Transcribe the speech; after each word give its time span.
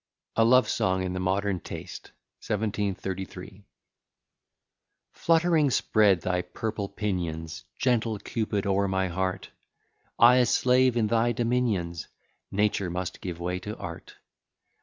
A 0.35 0.43
LOVE 0.43 0.67
SONG 0.67 1.03
IN 1.03 1.13
THE 1.13 1.19
MODERN 1.19 1.59
TASTE. 1.59 2.07
1733 2.39 3.67
Fluttering 5.11 5.69
spread 5.69 6.21
thy 6.21 6.41
purple 6.41 6.89
pinions, 6.89 7.65
Gentle 7.77 8.17
Cupid, 8.17 8.65
o'er 8.65 8.87
my 8.87 9.09
heart: 9.09 9.51
I 10.17 10.37
a 10.37 10.47
slave 10.47 10.97
in 10.97 11.05
thy 11.05 11.33
dominions; 11.33 12.07
Nature 12.49 12.89
must 12.89 13.21
give 13.21 13.39
way 13.39 13.59
to 13.59 13.77
art. 13.77 14.15